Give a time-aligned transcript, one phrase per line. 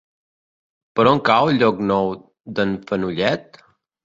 [0.99, 2.09] Per on cau Llocnou
[2.57, 3.63] d'en Fenollet?